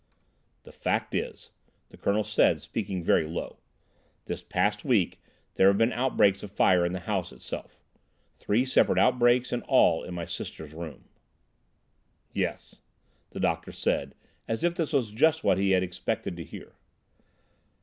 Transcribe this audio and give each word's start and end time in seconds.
"The 0.63 0.71
fact 0.71 1.13
is," 1.13 1.51
the 1.89 1.95
Colonel 1.97 2.23
said, 2.23 2.59
speaking 2.59 3.03
very 3.03 3.27
low, 3.27 3.59
"this 4.25 4.41
past 4.41 4.83
week 4.83 5.21
there 5.53 5.67
have 5.67 5.77
been 5.77 5.93
outbreaks 5.93 6.41
of 6.41 6.51
fire 6.51 6.83
in 6.83 6.91
the 6.91 7.01
house 7.01 7.31
itself. 7.31 7.79
Three 8.35 8.65
separate 8.65 8.97
outbreaks—and 8.97 9.61
all—in 9.67 10.15
my 10.15 10.25
sister's 10.25 10.73
room." 10.73 11.03
"Yes," 12.33 12.77
the 13.29 13.39
doctor 13.39 13.71
said, 13.71 14.15
as 14.47 14.63
if 14.63 14.73
this 14.73 14.91
was 14.91 15.11
just 15.11 15.43
what 15.43 15.59
he 15.59 15.69
had 15.69 15.83
expected 15.83 16.35
to 16.37 16.43
hear. 16.43 16.73